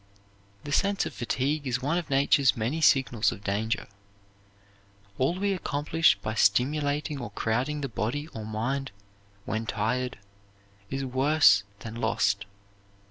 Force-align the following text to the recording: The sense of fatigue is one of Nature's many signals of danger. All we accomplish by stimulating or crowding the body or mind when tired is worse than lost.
The 0.63 0.71
sense 0.71 1.05
of 1.05 1.13
fatigue 1.13 1.67
is 1.67 1.83
one 1.83 1.99
of 1.99 2.09
Nature's 2.09 2.57
many 2.57 2.81
signals 2.81 3.31
of 3.31 3.43
danger. 3.43 3.87
All 5.19 5.35
we 5.37 5.53
accomplish 5.53 6.15
by 6.23 6.33
stimulating 6.33 7.19
or 7.19 7.29
crowding 7.29 7.81
the 7.81 7.87
body 7.87 8.27
or 8.29 8.43
mind 8.43 8.89
when 9.45 9.67
tired 9.67 10.17
is 10.89 11.05
worse 11.05 11.61
than 11.81 11.93
lost. 11.93 12.47